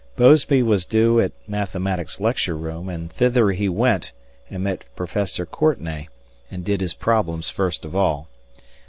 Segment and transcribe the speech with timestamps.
[0.17, 4.13] Mosby was due at Mathematics lecture room and thither he went
[4.49, 6.07] and met Professor Courtnay
[6.49, 8.27] and did his problems first of all.